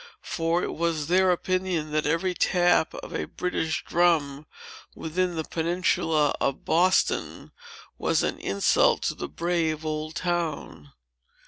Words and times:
For 0.23 0.63
it 0.63 0.73
was 0.73 1.05
their 1.05 1.29
opinion, 1.29 1.91
that 1.91 2.07
every 2.07 2.33
tap 2.33 2.95
of 2.95 3.13
a 3.13 3.25
British 3.27 3.85
drum 3.85 4.47
within 4.95 5.35
the 5.35 5.43
peninsula 5.43 6.33
of 6.41 6.65
Boston, 6.65 7.51
was 7.99 8.23
an 8.23 8.39
insult 8.39 9.03
to 9.03 9.13
the 9.13 9.27
brave 9.29 9.85
old 9.85 10.15
town. 10.15 10.91